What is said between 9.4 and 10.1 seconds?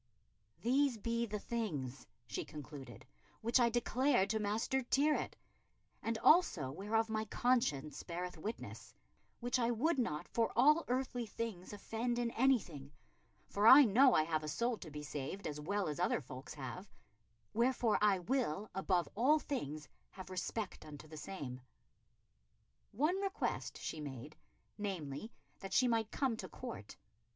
which I would